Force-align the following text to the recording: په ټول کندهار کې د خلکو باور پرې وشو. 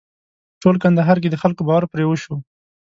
په 0.53 0.57
ټول 0.61 0.75
کندهار 0.83 1.17
کې 1.21 1.29
د 1.31 1.35
خلکو 1.43 1.61
باور 1.67 1.83
پرې 1.91 2.05
وشو. 2.07 2.35